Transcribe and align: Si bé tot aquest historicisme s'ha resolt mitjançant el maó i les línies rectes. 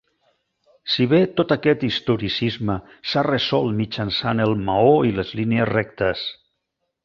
Si 0.93 1.05
bé 1.11 1.19
tot 1.41 1.53
aquest 1.55 1.85
historicisme 1.89 2.79
s'ha 3.11 3.25
resolt 3.29 3.77
mitjançant 3.83 4.45
el 4.49 4.57
maó 4.71 4.99
i 5.11 5.15
les 5.21 5.39
línies 5.43 5.73
rectes. 5.77 6.29